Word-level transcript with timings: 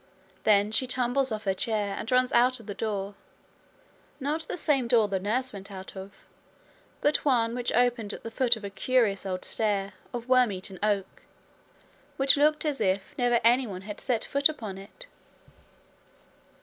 Then 0.45 0.71
she 0.71 0.87
tumbles 0.87 1.31
off 1.31 1.43
her 1.43 1.53
chair 1.53 1.95
and 1.95 2.11
runs 2.11 2.33
out 2.33 2.59
of 2.59 2.65
the 2.65 2.73
door, 2.73 3.13
not 4.19 4.47
the 4.47 4.57
same 4.57 4.87
door 4.87 5.07
the 5.07 5.19
nurse 5.19 5.53
went 5.53 5.71
out 5.71 5.95
of, 5.95 6.25
but 7.01 7.23
one 7.23 7.53
which 7.53 7.71
opened 7.73 8.11
at 8.11 8.23
the 8.23 8.31
foot 8.31 8.55
of 8.55 8.63
a 8.63 8.71
curious 8.71 9.27
old 9.27 9.45
stair 9.45 9.93
of 10.11 10.27
worm 10.27 10.51
eaten 10.53 10.79
oak, 10.81 11.21
which 12.17 12.35
looked 12.35 12.65
as 12.65 12.81
if 12.81 13.13
never 13.15 13.39
anyone 13.43 13.81
had 13.83 14.01
set 14.01 14.25
foot 14.25 14.49
upon 14.49 14.79
it. 14.79 15.05